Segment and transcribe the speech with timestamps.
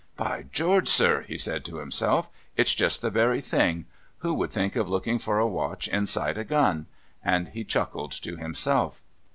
[0.17, 3.85] "By George, sir!" he said to himself, "it's just the very thing.
[4.21, 6.87] Who would think of looking for a watch inside a gun?"
[7.23, 9.03] and he chuckled to himself.